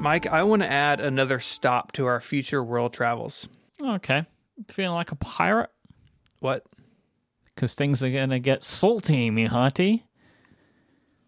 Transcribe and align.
Myke, 0.00 0.28
I 0.28 0.44
want 0.44 0.62
to 0.62 0.72
add 0.72 0.98
another 0.98 1.38
stop 1.40 1.92
to 1.92 2.06
our 2.06 2.22
future 2.22 2.64
world 2.64 2.94
travels. 2.94 3.48
Okay. 3.82 4.24
Feeling 4.68 4.94
like 4.94 5.12
a 5.12 5.16
pirate? 5.16 5.68
What? 6.38 6.64
Because 7.54 7.74
things 7.74 8.02
are 8.02 8.10
going 8.10 8.30
to 8.30 8.38
get 8.38 8.64
salty, 8.64 9.30
me 9.30 9.44
hearty. 9.44 10.06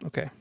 Okay. 0.03 0.31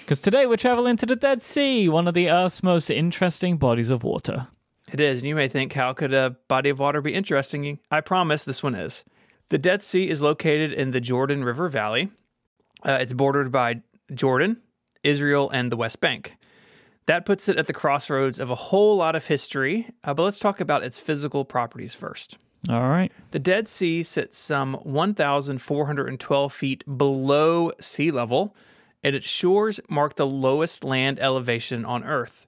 Because 0.00 0.20
today 0.20 0.44
we're 0.44 0.58
traveling 0.58 0.98
to 0.98 1.06
the 1.06 1.16
Dead 1.16 1.42
Sea, 1.42 1.88
one 1.88 2.06
of 2.06 2.12
the 2.12 2.28
Earth's 2.28 2.62
most 2.62 2.90
interesting 2.90 3.56
bodies 3.56 3.88
of 3.88 4.04
water. 4.04 4.48
It 4.92 5.00
is, 5.00 5.20
and 5.20 5.28
you 5.28 5.34
may 5.34 5.48
think, 5.48 5.72
how 5.72 5.94
could 5.94 6.12
a 6.12 6.36
body 6.48 6.68
of 6.68 6.78
water 6.78 7.00
be 7.00 7.14
interesting? 7.14 7.78
I 7.90 8.02
promise 8.02 8.44
this 8.44 8.62
one 8.62 8.74
is. 8.74 9.06
The 9.48 9.58
Dead 9.58 9.82
Sea 9.82 10.10
is 10.10 10.20
located 10.20 10.74
in 10.74 10.90
the 10.90 11.00
Jordan 11.00 11.44
River 11.44 11.70
Valley. 11.70 12.10
Uh, 12.84 12.98
it's 13.00 13.14
bordered 13.14 13.50
by 13.50 13.80
Jordan, 14.12 14.58
Israel, 15.02 15.48
and 15.48 15.72
the 15.72 15.78
West 15.78 16.02
Bank. 16.02 16.36
That 17.10 17.24
puts 17.24 17.48
it 17.48 17.56
at 17.58 17.66
the 17.66 17.72
crossroads 17.72 18.38
of 18.38 18.50
a 18.50 18.54
whole 18.54 18.96
lot 18.96 19.16
of 19.16 19.26
history, 19.26 19.88
uh, 20.04 20.14
but 20.14 20.22
let's 20.22 20.38
talk 20.38 20.60
about 20.60 20.84
its 20.84 21.00
physical 21.00 21.44
properties 21.44 21.92
first. 21.92 22.38
All 22.68 22.88
right. 22.88 23.10
The 23.32 23.40
Dead 23.40 23.66
Sea 23.66 24.04
sits 24.04 24.38
some 24.38 24.74
1,412 24.84 26.52
feet 26.52 26.84
below 26.96 27.72
sea 27.80 28.12
level, 28.12 28.54
and 29.02 29.16
its 29.16 29.28
shores 29.28 29.80
mark 29.88 30.14
the 30.14 30.26
lowest 30.26 30.84
land 30.84 31.18
elevation 31.18 31.84
on 31.84 32.04
Earth. 32.04 32.46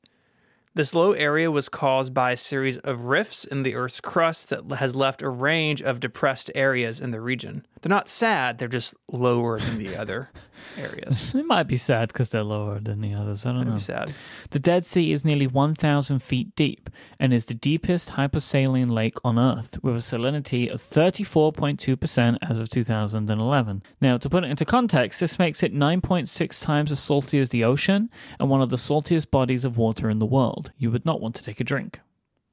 This 0.74 0.94
low 0.94 1.12
area 1.12 1.50
was 1.50 1.68
caused 1.68 2.14
by 2.14 2.30
a 2.30 2.36
series 2.36 2.78
of 2.78 3.04
rifts 3.04 3.44
in 3.44 3.62
the 3.62 3.74
Earth's 3.74 4.00
crust 4.00 4.48
that 4.48 4.64
has 4.76 4.96
left 4.96 5.20
a 5.20 5.28
range 5.28 5.82
of 5.82 6.00
depressed 6.00 6.50
areas 6.54 6.98
in 6.98 7.10
the 7.10 7.20
region. 7.20 7.66
They're 7.82 7.90
not 7.90 8.08
sad, 8.08 8.56
they're 8.56 8.68
just 8.68 8.94
lower 9.10 9.58
than 9.58 9.78
the 9.78 9.96
other 9.96 10.30
areas. 10.78 11.34
It 11.34 11.44
might 11.44 11.64
be 11.64 11.76
sad 11.76 12.08
because 12.08 12.30
they're 12.30 12.42
lower 12.42 12.78
than 12.80 13.02
the 13.02 13.12
others. 13.12 13.44
I 13.44 13.52
don't 13.52 13.66
know. 13.66 13.74
be 13.74 13.80
sad. 13.80 14.14
The 14.50 14.60
Dead 14.60 14.86
Sea 14.86 15.12
is 15.12 15.26
nearly 15.26 15.46
1,000 15.46 16.20
feet 16.20 16.56
deep 16.56 16.88
and 17.18 17.34
is 17.34 17.46
the 17.46 17.54
deepest 17.54 18.12
hypersaline 18.12 18.88
lake 18.88 19.16
on 19.24 19.38
Earth, 19.38 19.78
with 19.82 19.96
a 19.96 19.98
salinity 19.98 20.72
of 20.72 20.80
34.2% 20.80 22.38
as 22.48 22.58
of 22.58 22.68
2011. 22.70 23.82
Now, 24.00 24.16
to 24.16 24.30
put 24.30 24.44
it 24.44 24.50
into 24.50 24.64
context, 24.64 25.20
this 25.20 25.38
makes 25.38 25.62
it 25.62 25.74
9.6 25.74 26.62
times 26.62 26.92
as 26.92 27.00
salty 27.00 27.40
as 27.40 27.50
the 27.50 27.64
ocean 27.64 28.08
and 28.38 28.48
one 28.48 28.62
of 28.62 28.70
the 28.70 28.78
saltiest 28.78 29.30
bodies 29.30 29.66
of 29.66 29.76
water 29.76 30.08
in 30.08 30.18
the 30.18 30.24
world. 30.24 30.61
You 30.76 30.90
would 30.90 31.04
not 31.04 31.20
want 31.20 31.34
to 31.36 31.42
take 31.42 31.60
a 31.60 31.64
drink. 31.64 32.00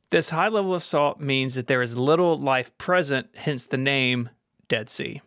This 0.10 0.32
high 0.32 0.48
level 0.48 0.74
of 0.74 0.84
salt 0.84 1.20
means 1.20 1.56
that 1.56 1.68
there 1.68 1.82
is 1.82 1.98
little 1.98 2.38
life 2.38 2.76
present, 2.78 3.28
hence 3.36 3.66
the 3.66 3.78
name 3.78 4.30
Dead 4.68 4.90
Sea. 4.90 5.22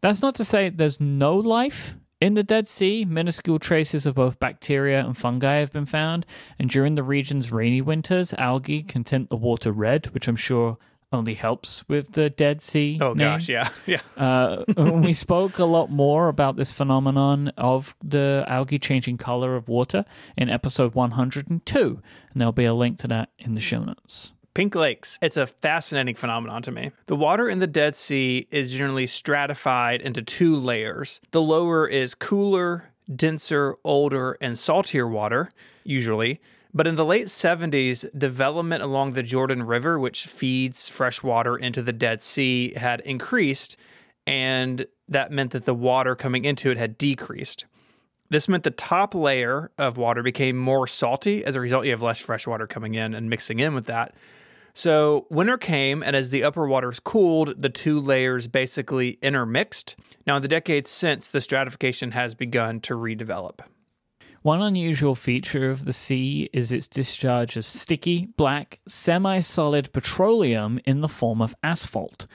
That's 0.00 0.22
not 0.22 0.34
to 0.36 0.44
say 0.44 0.68
there's 0.68 1.00
no 1.00 1.34
life. 1.34 1.94
In 2.20 2.34
the 2.34 2.44
Dead 2.44 2.68
Sea, 2.68 3.04
minuscule 3.04 3.58
traces 3.58 4.06
of 4.06 4.14
both 4.14 4.38
bacteria 4.38 5.04
and 5.04 5.18
fungi 5.18 5.56
have 5.56 5.72
been 5.72 5.86
found, 5.86 6.24
and 6.56 6.70
during 6.70 6.94
the 6.94 7.02
region's 7.02 7.50
rainy 7.50 7.80
winters, 7.80 8.32
algae 8.34 8.84
can 8.84 9.02
tint 9.02 9.28
the 9.28 9.36
water 9.36 9.72
red, 9.72 10.06
which 10.14 10.28
I'm 10.28 10.36
sure 10.36 10.78
only 11.12 11.34
helps 11.34 11.86
with 11.88 12.12
the 12.12 12.30
Dead 12.30 12.62
Sea. 12.62 12.98
Oh 13.00 13.08
name. 13.12 13.18
gosh, 13.18 13.48
yeah, 13.48 13.68
yeah. 13.86 14.00
Uh, 14.16 14.64
we 14.76 15.12
spoke 15.12 15.58
a 15.58 15.64
lot 15.64 15.90
more 15.90 16.28
about 16.28 16.56
this 16.56 16.72
phenomenon 16.72 17.48
of 17.56 17.94
the 18.02 18.44
algae 18.48 18.78
changing 18.78 19.18
color 19.18 19.56
of 19.56 19.68
water 19.68 20.04
in 20.36 20.48
episode 20.48 20.94
102, 20.94 22.02
and 22.32 22.40
there'll 22.40 22.52
be 22.52 22.64
a 22.64 22.74
link 22.74 22.98
to 23.00 23.08
that 23.08 23.30
in 23.38 23.54
the 23.54 23.60
show 23.60 23.82
notes. 23.84 24.32
Pink 24.54 24.74
lakes. 24.74 25.18
It's 25.22 25.38
a 25.38 25.46
fascinating 25.46 26.14
phenomenon 26.14 26.60
to 26.62 26.70
me. 26.72 26.90
The 27.06 27.16
water 27.16 27.48
in 27.48 27.58
the 27.58 27.66
Dead 27.66 27.96
Sea 27.96 28.46
is 28.50 28.72
generally 28.74 29.06
stratified 29.06 30.02
into 30.02 30.20
two 30.20 30.56
layers. 30.56 31.20
The 31.30 31.40
lower 31.40 31.88
is 31.88 32.14
cooler, 32.14 32.90
denser, 33.14 33.76
older, 33.82 34.36
and 34.42 34.58
saltier 34.58 35.08
water, 35.08 35.50
usually. 35.84 36.40
But 36.74 36.86
in 36.86 36.96
the 36.96 37.04
late 37.04 37.26
70s, 37.26 38.06
development 38.18 38.82
along 38.82 39.12
the 39.12 39.22
Jordan 39.22 39.64
River, 39.64 39.98
which 39.98 40.26
feeds 40.26 40.88
fresh 40.88 41.22
water 41.22 41.56
into 41.56 41.82
the 41.82 41.92
Dead 41.92 42.22
Sea, 42.22 42.72
had 42.76 43.00
increased, 43.02 43.76
and 44.26 44.86
that 45.06 45.30
meant 45.30 45.50
that 45.50 45.66
the 45.66 45.74
water 45.74 46.14
coming 46.14 46.46
into 46.46 46.70
it 46.70 46.78
had 46.78 46.96
decreased. 46.96 47.66
This 48.30 48.48
meant 48.48 48.64
the 48.64 48.70
top 48.70 49.14
layer 49.14 49.70
of 49.76 49.98
water 49.98 50.22
became 50.22 50.56
more 50.56 50.86
salty. 50.86 51.44
As 51.44 51.54
a 51.54 51.60
result, 51.60 51.84
you 51.84 51.90
have 51.90 52.00
less 52.00 52.18
fresh 52.18 52.46
water 52.46 52.66
coming 52.66 52.94
in 52.94 53.12
and 53.12 53.28
mixing 53.28 53.58
in 53.58 53.74
with 53.74 53.84
that. 53.86 54.14
So 54.72 55.26
winter 55.28 55.58
came, 55.58 56.02
and 56.02 56.16
as 56.16 56.30
the 56.30 56.42
upper 56.42 56.66
waters 56.66 56.98
cooled, 56.98 57.60
the 57.60 57.68
two 57.68 58.00
layers 58.00 58.46
basically 58.46 59.18
intermixed. 59.20 59.96
Now, 60.26 60.36
in 60.36 60.42
the 60.42 60.48
decades 60.48 60.90
since, 60.90 61.28
the 61.28 61.42
stratification 61.42 62.12
has 62.12 62.34
begun 62.34 62.80
to 62.80 62.94
redevelop. 62.94 63.60
One 64.42 64.60
unusual 64.60 65.14
feature 65.14 65.70
of 65.70 65.84
the 65.84 65.92
sea 65.92 66.50
is 66.52 66.72
its 66.72 66.88
discharge 66.88 67.56
of 67.56 67.64
sticky, 67.64 68.26
black, 68.36 68.80
semi 68.88 69.38
solid 69.38 69.92
petroleum 69.92 70.80
in 70.84 71.00
the 71.00 71.06
form 71.08 71.40
of 71.40 71.54
asphalt. 71.62 72.26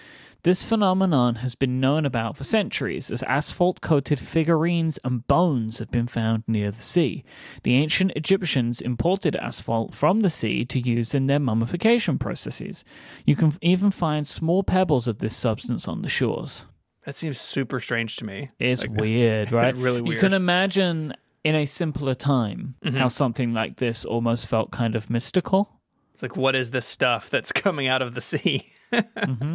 This 0.44 0.64
phenomenon 0.64 1.36
has 1.36 1.56
been 1.56 1.82
known 1.82 2.06
about 2.06 2.38
for 2.38 2.46
centuries, 2.46 3.12
as 3.12 3.24
asphalt 3.24 3.82
coated 3.82 4.22
figurines 4.22 4.98
and 5.04 5.28
bones 5.28 5.80
have 5.80 5.92
been 5.92 6.08
found 6.08 6.44
near 6.48 6.72
the 6.72 6.82
sea. 6.82 7.26
The 7.64 7.76
ancient 7.76 8.14
Egyptians 8.16 8.80
imported 8.80 9.36
asphalt 9.36 9.94
from 9.94 10.22
the 10.22 10.30
sea 10.30 10.64
to 10.64 10.80
use 10.80 11.14
in 11.14 11.28
their 11.28 11.40
mummification 11.40 12.18
processes. 12.18 12.86
You 13.26 13.36
can 13.36 13.58
even 13.62 13.92
find 13.92 14.26
small 14.26 14.64
pebbles 14.64 15.10
of 15.10 15.18
this 15.18 15.36
substance 15.36 15.90
on 15.90 16.04
the 16.04 16.10
shores. 16.10 16.66
That 17.04 17.16
seems 17.16 17.42
super 17.42 17.82
strange 17.82 18.16
to 18.18 18.26
me. 18.26 18.48
It's 18.60 18.88
weird, 18.88 19.52
right? 19.52 19.76
really 19.76 20.02
weird. 20.02 20.14
You 20.14 20.20
can 20.22 20.34
imagine 20.34 21.14
in 21.44 21.56
a 21.56 21.66
simpler 21.66 22.16
time 22.16 22.76
Mm-hmm. 22.84 22.98
how 22.98 23.08
something 23.08 23.54
like 23.54 23.78
this 23.78 24.06
almost 24.06 24.48
felt 24.48 24.72
kind 24.72 24.96
of 24.96 25.10
mystical. 25.10 25.70
It's 26.14 26.24
like, 26.24 26.36
what 26.36 26.56
is 26.56 26.72
this 26.72 26.86
stuff 26.86 27.30
that's 27.30 27.52
coming 27.64 27.88
out 27.88 28.02
of 28.02 28.14
the 28.16 28.22
sea? 28.22 28.72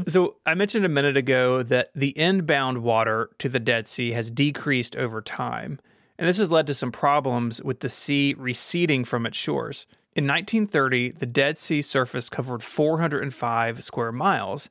So, 0.06 0.37
I 0.44 0.54
mentioned 0.54 0.84
a 0.84 0.88
minute 0.91 1.16
ago 1.16 1.62
that 1.62 1.91
the 1.94 2.16
inbound 2.19 2.82
water 2.82 3.31
to 3.38 3.48
the 3.48 3.59
Dead 3.59 3.88
Sea 3.88 4.12
has 4.12 4.31
decreased 4.31 4.94
over 4.97 5.22
time. 5.22 5.81
And 6.19 6.28
this 6.28 6.37
has 6.37 6.50
led 6.53 6.66
to 6.66 6.75
some 6.75 6.93
problems 6.93 7.62
with 7.62 7.81
the 7.81 7.88
sea 7.88 8.34
receding 8.38 9.04
from 9.04 9.25
its 9.26 9.38
shores. 9.38 9.87
In 10.14 10.26
1930, 10.26 11.12
the 11.12 11.26
Dead 11.26 11.56
Sea 11.56 11.81
surface 11.82 12.28
covered 12.28 12.62
405 12.62 13.82
square 13.82 14.12
miles. 14.12 14.69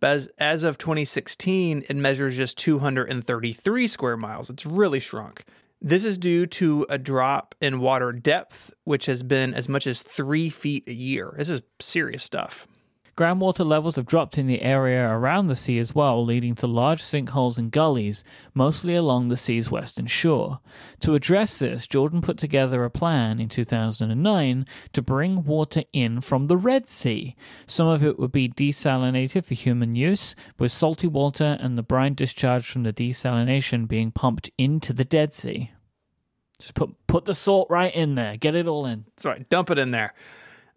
But 0.00 0.10
as, 0.10 0.28
as 0.38 0.64
of 0.64 0.78
2016, 0.78 1.84
it 1.88 1.96
measures 1.96 2.36
just 2.36 2.56
233 2.58 3.86
square 3.86 4.16
miles. 4.16 4.48
It's 4.48 4.64
really 4.64 5.00
shrunk. 5.00 5.44
This 5.80 6.04
is 6.04 6.18
due 6.18 6.46
to 6.46 6.86
a 6.88 6.98
drop 6.98 7.54
in 7.60 7.80
water 7.80 8.12
depth, 8.12 8.72
which 8.84 9.06
has 9.06 9.22
been 9.22 9.54
as 9.54 9.68
much 9.68 9.86
as 9.86 10.02
three 10.02 10.50
feet 10.50 10.84
a 10.88 10.92
year. 10.92 11.34
This 11.36 11.50
is 11.50 11.62
serious 11.80 12.24
stuff. 12.24 12.66
Groundwater 13.18 13.66
levels 13.66 13.96
have 13.96 14.06
dropped 14.06 14.38
in 14.38 14.46
the 14.46 14.62
area 14.62 15.04
around 15.10 15.48
the 15.48 15.56
sea 15.56 15.80
as 15.80 15.92
well, 15.92 16.24
leading 16.24 16.54
to 16.54 16.68
large 16.68 17.02
sinkholes 17.02 17.58
and 17.58 17.72
gullies, 17.72 18.22
mostly 18.54 18.94
along 18.94 19.26
the 19.26 19.36
sea's 19.36 19.72
western 19.72 20.06
shore. 20.06 20.60
To 21.00 21.16
address 21.16 21.58
this, 21.58 21.88
Jordan 21.88 22.20
put 22.20 22.38
together 22.38 22.84
a 22.84 22.90
plan 22.90 23.40
in 23.40 23.48
2009 23.48 24.64
to 24.92 25.02
bring 25.02 25.42
water 25.42 25.82
in 25.92 26.20
from 26.20 26.46
the 26.46 26.56
Red 26.56 26.88
Sea. 26.88 27.34
Some 27.66 27.88
of 27.88 28.04
it 28.04 28.20
would 28.20 28.30
be 28.30 28.48
desalinated 28.48 29.44
for 29.44 29.54
human 29.54 29.96
use, 29.96 30.36
with 30.56 30.70
salty 30.70 31.08
water 31.08 31.58
and 31.58 31.76
the 31.76 31.82
brine 31.82 32.14
discharge 32.14 32.70
from 32.70 32.84
the 32.84 32.92
desalination 32.92 33.88
being 33.88 34.12
pumped 34.12 34.48
into 34.56 34.92
the 34.92 35.04
Dead 35.04 35.34
Sea. 35.34 35.72
Just 36.60 36.74
put 36.74 36.90
put 37.08 37.24
the 37.24 37.34
salt 37.34 37.66
right 37.68 37.92
in 37.92 38.14
there, 38.14 38.36
get 38.36 38.54
it 38.54 38.68
all 38.68 38.86
in. 38.86 39.06
That's 39.16 39.24
right, 39.24 39.48
dump 39.48 39.70
it 39.70 39.78
in 39.78 39.90
there. 39.90 40.14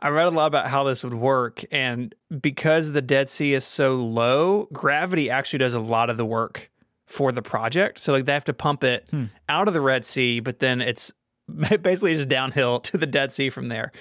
I 0.02 0.10
read 0.10 0.28
a 0.28 0.32
lot 0.32 0.48
about 0.48 0.68
how 0.68 0.84
this 0.84 1.04
would 1.04 1.14
work, 1.14 1.64
and 1.72 2.16
because 2.42 2.92
the 2.92 3.02
Dead 3.02 3.30
Sea 3.30 3.54
is 3.54 3.66
so 3.66 3.98
low, 3.98 4.68
gravity 4.74 5.30
actually 5.30 5.60
does 5.60 5.76
a 5.76 5.80
lot 5.80 6.10
of 6.10 6.18
the 6.18 6.26
work 6.26 6.72
for 7.06 7.32
the 7.32 7.42
project. 7.42 8.00
So, 8.00 8.12
like, 8.12 8.26
they 8.26 8.34
have 8.34 8.46
to 8.46 8.54
pump 8.54 8.84
it 8.84 9.08
hmm. 9.12 9.26
out 9.48 9.68
of 9.68 9.74
the 9.74 9.82
Red 9.82 10.06
Sea, 10.06 10.40
but 10.40 10.60
then 10.60 10.82
it's 10.82 11.12
basically 11.48 12.14
just 12.14 12.30
downhill 12.30 12.80
to 12.82 12.98
the 12.98 13.06
Dead 13.06 13.32
Sea 13.32 13.50
from 13.50 13.68
there. 13.68 13.92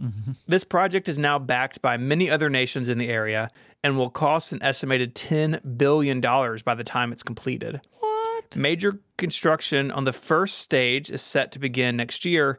Mm-hmm. 0.00 0.32
This 0.48 0.64
project 0.64 1.08
is 1.08 1.18
now 1.18 1.38
backed 1.38 1.82
by 1.82 1.96
many 1.96 2.30
other 2.30 2.48
nations 2.48 2.88
in 2.88 2.98
the 2.98 3.08
area 3.08 3.50
and 3.82 3.96
will 3.96 4.10
cost 4.10 4.52
an 4.52 4.62
estimated 4.62 5.14
$10 5.14 5.76
billion 5.76 6.20
by 6.20 6.74
the 6.74 6.84
time 6.84 7.12
it's 7.12 7.22
completed. 7.22 7.80
What? 7.98 8.56
Major 8.56 8.98
construction 9.18 9.90
on 9.90 10.04
the 10.04 10.12
first 10.12 10.58
stage 10.58 11.10
is 11.10 11.22
set 11.22 11.52
to 11.52 11.58
begin 11.58 11.96
next 11.96 12.24
year, 12.24 12.58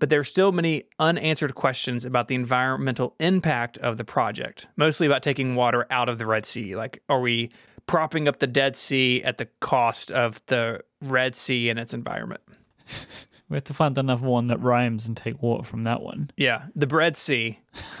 but 0.00 0.10
there 0.10 0.18
are 0.18 0.24
still 0.24 0.50
many 0.50 0.84
unanswered 0.98 1.54
questions 1.54 2.04
about 2.04 2.26
the 2.26 2.34
environmental 2.34 3.14
impact 3.20 3.78
of 3.78 3.98
the 3.98 4.04
project, 4.04 4.66
mostly 4.76 5.06
about 5.06 5.22
taking 5.22 5.54
water 5.54 5.86
out 5.90 6.08
of 6.08 6.18
the 6.18 6.26
Red 6.26 6.46
Sea. 6.46 6.74
Like, 6.74 7.02
are 7.08 7.20
we 7.20 7.50
propping 7.86 8.26
up 8.26 8.38
the 8.38 8.46
Dead 8.46 8.76
Sea 8.76 9.22
at 9.22 9.36
the 9.36 9.46
cost 9.60 10.10
of 10.10 10.44
the 10.46 10.80
Red 11.00 11.36
Sea 11.36 11.68
and 11.68 11.78
its 11.78 11.94
environment? 11.94 12.40
We 13.48 13.56
have 13.56 13.64
to 13.64 13.74
find 13.74 13.98
another 13.98 14.28
one 14.28 14.46
that 14.46 14.60
rhymes 14.60 15.08
and 15.08 15.16
take 15.16 15.42
water 15.42 15.64
from 15.64 15.82
that 15.82 16.02
one. 16.02 16.30
Yeah, 16.36 16.66
the 16.76 16.86
Bread 16.86 17.16
Sea. 17.16 17.58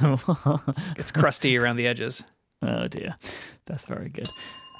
It's 0.96 1.10
crusty 1.10 1.58
around 1.58 1.74
the 1.74 1.88
edges. 1.88 2.22
Oh 2.62 2.86
dear, 2.86 3.16
that's 3.66 3.84
very 3.84 4.10
good. 4.10 4.28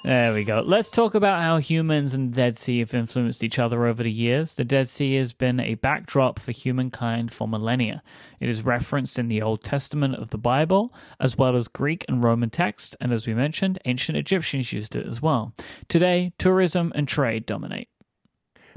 There 0.02 0.32
we 0.32 0.44
go. 0.44 0.62
Let's 0.64 0.90
talk 0.90 1.14
about 1.14 1.42
how 1.42 1.58
humans 1.58 2.14
and 2.14 2.32
the 2.32 2.36
Dead 2.36 2.56
Sea 2.56 2.78
have 2.78 2.94
influenced 2.94 3.44
each 3.44 3.58
other 3.58 3.84
over 3.84 4.02
the 4.02 4.10
years. 4.10 4.54
The 4.54 4.64
Dead 4.64 4.88
Sea 4.88 5.16
has 5.16 5.34
been 5.34 5.60
a 5.60 5.74
backdrop 5.74 6.38
for 6.38 6.52
humankind 6.52 7.34
for 7.34 7.46
millennia. 7.46 8.02
It 8.40 8.48
is 8.48 8.64
referenced 8.64 9.18
in 9.18 9.28
the 9.28 9.42
Old 9.42 9.62
Testament 9.62 10.14
of 10.14 10.30
the 10.30 10.38
Bible, 10.38 10.94
as 11.20 11.36
well 11.36 11.54
as 11.54 11.68
Greek 11.68 12.06
and 12.08 12.24
Roman 12.24 12.48
texts, 12.48 12.96
and 12.98 13.12
as 13.12 13.26
we 13.26 13.34
mentioned, 13.34 13.78
ancient 13.84 14.16
Egyptians 14.16 14.72
used 14.72 14.96
it 14.96 15.06
as 15.06 15.20
well. 15.20 15.52
Today, 15.86 16.32
tourism 16.38 16.92
and 16.94 17.06
trade 17.06 17.44
dominate. 17.44 17.88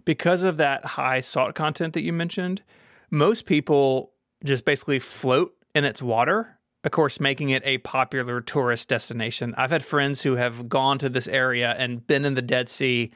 Because 0.03 0.43
of 0.43 0.57
that 0.57 0.83
high 0.83 1.21
salt 1.21 1.55
content 1.55 1.93
that 1.93 2.03
you 2.03 2.11
mentioned, 2.11 2.63
most 3.09 3.45
people 3.45 4.11
just 4.43 4.65
basically 4.65 4.99
float 4.99 5.53
in 5.73 5.85
its 5.85 6.01
water 6.01 6.59
of 6.83 6.91
course, 6.91 7.19
making 7.19 7.50
it 7.50 7.63
a 7.65 7.77
popular 7.80 8.41
tourist 8.41 8.89
destination. 8.89 9.53
I've 9.57 9.71
had 9.71 9.83
friends 9.83 10.21
who 10.21 10.35
have 10.35 10.68
gone 10.68 10.97
to 11.00 11.09
this 11.09 11.27
area 11.27 11.75
and 11.77 12.06
been 12.06 12.25
in 12.25 12.33
the 12.33 12.41
Dead 12.41 12.68
Sea, 12.68 13.12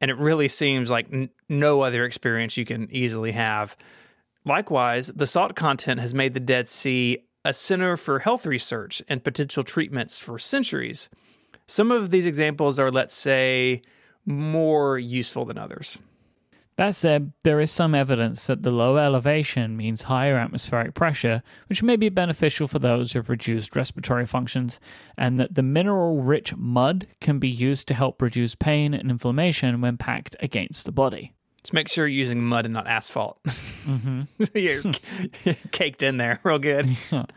and 0.00 0.10
it 0.10 0.16
really 0.16 0.48
seems 0.48 0.90
like 0.90 1.06
n- 1.12 1.30
no 1.48 1.82
other 1.82 2.04
experience 2.04 2.56
you 2.56 2.64
can 2.64 2.88
easily 2.90 3.32
have. 3.32 3.76
Likewise, 4.44 5.06
the 5.14 5.26
salt 5.26 5.54
content 5.54 6.00
has 6.00 6.12
made 6.12 6.34
the 6.34 6.40
Dead 6.40 6.68
Sea 6.68 7.18
a 7.44 7.54
center 7.54 7.96
for 7.96 8.20
health 8.20 8.46
research 8.46 9.02
and 9.08 9.22
potential 9.22 9.62
treatments 9.62 10.18
for 10.18 10.38
centuries. 10.38 11.08
Some 11.66 11.90
of 11.90 12.10
these 12.10 12.26
examples 12.26 12.78
are, 12.78 12.90
let's 12.90 13.14
say, 13.14 13.82
more 14.26 14.98
useful 14.98 15.44
than 15.44 15.58
others. 15.58 15.98
That 16.82 16.96
said, 16.96 17.32
there 17.44 17.60
is 17.60 17.70
some 17.70 17.94
evidence 17.94 18.48
that 18.48 18.64
the 18.64 18.72
lower 18.72 18.98
elevation 18.98 19.76
means 19.76 20.02
higher 20.02 20.36
atmospheric 20.36 20.94
pressure, 20.94 21.44
which 21.68 21.80
may 21.80 21.94
be 21.94 22.08
beneficial 22.08 22.66
for 22.66 22.80
those 22.80 23.14
with 23.14 23.28
reduced 23.28 23.76
respiratory 23.76 24.26
functions, 24.26 24.80
and 25.16 25.38
that 25.38 25.54
the 25.54 25.62
mineral 25.62 26.20
rich 26.22 26.56
mud 26.56 27.06
can 27.20 27.38
be 27.38 27.48
used 27.48 27.86
to 27.86 27.94
help 27.94 28.20
reduce 28.20 28.56
pain 28.56 28.94
and 28.94 29.12
inflammation 29.12 29.80
when 29.80 29.96
packed 29.96 30.34
against 30.40 30.84
the 30.84 30.90
body. 30.90 31.32
Just 31.62 31.72
make 31.72 31.86
sure 31.86 32.08
you're 32.08 32.18
using 32.18 32.42
mud 32.42 32.64
and 32.64 32.74
not 32.74 32.88
asphalt. 32.88 33.40
Mm-hmm. 33.44 34.22
you're 34.58 35.54
caked 35.70 36.02
in 36.02 36.16
there 36.16 36.40
real 36.42 36.58
good. 36.58 36.96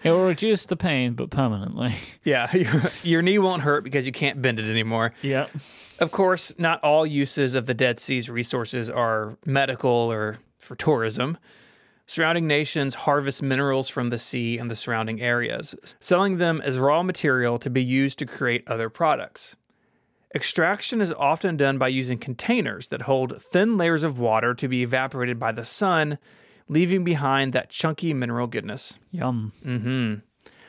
It 0.04 0.10
will 0.10 0.26
reduce 0.26 0.64
the 0.64 0.76
pain, 0.76 1.12
but 1.12 1.30
permanently. 1.30 1.94
Yeah, 2.24 2.54
your, 2.56 2.82
your 3.02 3.22
knee 3.22 3.38
won't 3.38 3.62
hurt 3.62 3.84
because 3.84 4.06
you 4.06 4.12
can't 4.12 4.40
bend 4.40 4.58
it 4.58 4.70
anymore. 4.70 5.12
Yeah. 5.22 5.46
Of 5.98 6.10
course, 6.10 6.54
not 6.58 6.82
all 6.82 7.04
uses 7.04 7.54
of 7.54 7.66
the 7.66 7.74
Dead 7.74 7.98
Sea's 7.98 8.30
resources 8.30 8.88
are 8.88 9.36
medical 9.44 9.90
or 9.90 10.38
for 10.58 10.74
tourism. 10.74 11.36
Surrounding 12.06 12.46
nations 12.46 12.94
harvest 12.94 13.42
minerals 13.42 13.88
from 13.88 14.10
the 14.10 14.18
sea 14.18 14.58
and 14.58 14.70
the 14.70 14.74
surrounding 14.74 15.20
areas, 15.20 15.74
selling 16.00 16.38
them 16.38 16.60
as 16.60 16.78
raw 16.78 17.02
material 17.02 17.58
to 17.58 17.70
be 17.70 17.82
used 17.82 18.18
to 18.18 18.26
create 18.26 18.64
other 18.66 18.88
products. 18.90 19.54
Extraction 20.34 21.00
is 21.00 21.12
often 21.12 21.56
done 21.56 21.78
by 21.78 21.88
using 21.88 22.18
containers 22.18 22.88
that 22.88 23.02
hold 23.02 23.42
thin 23.42 23.76
layers 23.76 24.02
of 24.02 24.18
water 24.18 24.54
to 24.54 24.68
be 24.68 24.82
evaporated 24.82 25.38
by 25.38 25.52
the 25.52 25.64
sun, 25.64 26.18
leaving 26.70 27.02
behind 27.02 27.52
that 27.52 27.68
chunky 27.68 28.14
mineral 28.14 28.46
goodness. 28.46 28.98
Yum. 29.10 29.52
Mm-hmm. 29.66 30.14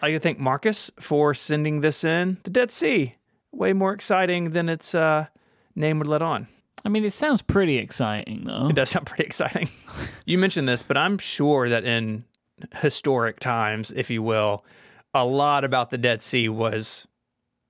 I'd 0.02 0.08
like 0.08 0.16
to 0.16 0.20
thank 0.20 0.40
Marcus 0.40 0.90
for 1.00 1.34
sending 1.36 1.82
this 1.82 2.04
in. 2.04 2.40
The 2.44 2.50
Dead 2.50 2.72
Sea 2.72 3.16
way 3.52 3.72
more 3.72 3.94
exciting 3.94 4.52
than 4.52 4.68
its 4.68 4.96
uh, 4.96 5.28
name 5.76 6.00
would 6.00 6.08
let 6.08 6.24
on. 6.24 6.48
I 6.84 6.90
mean, 6.90 7.06
it 7.06 7.12
sounds 7.12 7.44
pretty 7.44 7.78
exciting, 7.78 8.46
though. 8.46 8.70
It 8.70 8.76
does 8.76 8.90
sound 8.90 9.06
pretty 9.06 9.26
exciting. 9.26 9.70
you 10.26 10.40
mentioned 10.40 10.68
this, 10.68 10.82
but 10.82 10.98
I'm 10.98 11.20
sure 11.20 11.70
that 11.70 11.84
in 11.86 12.26
historic 12.78 13.40
times, 13.40 13.92
if 13.92 14.10
you 14.10 14.24
will, 14.24 14.66
a 15.14 15.24
lot 15.24 15.64
about 15.64 15.92
the 15.92 16.00
Dead 16.00 16.24
Sea 16.24 16.50
was 16.50 17.08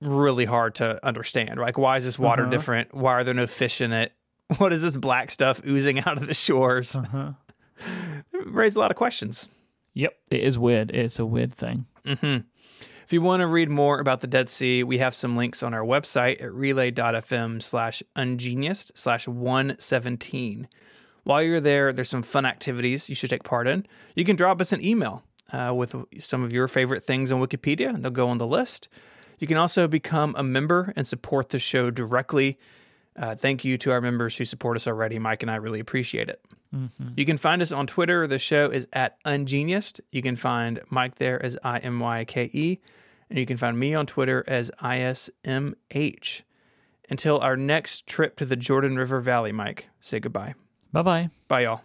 really 0.00 0.46
hard 0.46 0.76
to 0.76 1.04
understand. 1.06 1.60
Like, 1.60 1.76
why 1.76 1.98
is 1.98 2.04
this 2.04 2.18
water 2.18 2.44
uh-huh. 2.44 2.50
different? 2.50 2.94
Why 2.94 3.12
are 3.12 3.24
there 3.24 3.34
no 3.34 3.46
fish 3.46 3.80
in 3.80 3.92
it? 3.92 4.12
What 4.58 4.74
is 4.74 4.82
this 4.82 4.98
black 4.98 5.30
stuff 5.30 5.62
oozing 5.66 6.00
out 6.00 6.18
of 6.18 6.26
the 6.26 6.34
shores? 6.34 6.94
Uh-huh. 6.94 7.32
Raised 8.52 8.76
a 8.76 8.80
lot 8.80 8.90
of 8.90 8.96
questions. 8.96 9.48
Yep, 9.94 10.14
it 10.30 10.40
is 10.40 10.58
weird. 10.58 10.90
It's 10.90 11.18
a 11.18 11.26
weird 11.26 11.52
thing. 11.52 11.86
Mm-hmm. 12.04 12.46
If 13.04 13.12
you 13.12 13.20
want 13.20 13.40
to 13.40 13.46
read 13.46 13.68
more 13.68 13.98
about 13.98 14.20
the 14.20 14.26
Dead 14.26 14.48
Sea, 14.48 14.82
we 14.84 14.98
have 14.98 15.14
some 15.14 15.36
links 15.36 15.62
on 15.62 15.74
our 15.74 15.82
website 15.82 16.42
at 16.42 16.52
relay.fm 16.52 17.62
slash 17.62 18.02
ungeniused 18.16 18.92
slash 18.94 19.28
117. 19.28 20.68
While 21.24 21.42
you're 21.42 21.60
there, 21.60 21.92
there's 21.92 22.08
some 22.08 22.22
fun 22.22 22.46
activities 22.46 23.08
you 23.08 23.14
should 23.14 23.30
take 23.30 23.44
part 23.44 23.68
in. 23.68 23.86
You 24.14 24.24
can 24.24 24.36
drop 24.36 24.60
us 24.60 24.72
an 24.72 24.84
email 24.84 25.24
uh, 25.52 25.72
with 25.74 25.94
some 26.18 26.42
of 26.42 26.52
your 26.52 26.68
favorite 26.68 27.04
things 27.04 27.30
on 27.30 27.40
Wikipedia, 27.40 27.88
and 27.88 28.04
they'll 28.04 28.10
go 28.10 28.28
on 28.28 28.38
the 28.38 28.46
list. 28.46 28.88
You 29.38 29.46
can 29.46 29.56
also 29.56 29.88
become 29.88 30.34
a 30.38 30.42
member 30.42 30.92
and 30.96 31.06
support 31.06 31.50
the 31.50 31.58
show 31.58 31.90
directly. 31.90 32.58
Uh, 33.16 33.34
thank 33.34 33.64
you 33.64 33.76
to 33.78 33.90
our 33.90 34.00
members 34.00 34.36
who 34.36 34.44
support 34.44 34.76
us 34.76 34.86
already. 34.86 35.18
Myke 35.18 35.42
and 35.42 35.50
I 35.50 35.56
really 35.56 35.80
appreciate 35.80 36.28
it. 36.28 36.40
Mm-hmm. 36.74 37.08
You 37.16 37.26
can 37.26 37.36
find 37.36 37.60
us 37.60 37.70
on 37.70 37.86
Twitter. 37.86 38.26
The 38.26 38.38
show 38.38 38.70
is 38.70 38.88
at 38.92 39.22
Ungeniused. 39.24 40.00
You 40.10 40.22
can 40.22 40.36
find 40.36 40.80
Myke 40.90 41.16
there 41.16 41.42
as 41.44 41.58
I 41.62 41.78
M 41.78 42.00
Y 42.00 42.24
K 42.24 42.50
E, 42.52 42.78
and 43.28 43.38
you 43.38 43.46
can 43.46 43.56
find 43.58 43.78
me 43.78 43.94
on 43.94 44.06
Twitter 44.06 44.44
as 44.46 44.70
ISMH. 44.82 46.42
Until 47.10 47.38
our 47.40 47.56
next 47.56 48.06
trip 48.06 48.36
to 48.36 48.46
the 48.46 48.56
Jordan 48.56 48.96
River 48.96 49.20
Valley, 49.20 49.52
Myke, 49.52 49.82
say 50.00 50.18
goodbye. 50.18 50.54
Bye 50.92 51.02
bye. 51.02 51.30
Bye, 51.48 51.62
y'all. 51.62 51.82